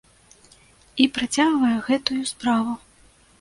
І 1.05 1.07
працягвае 1.17 1.75
гэтую 1.89 2.19
справу. 2.33 2.73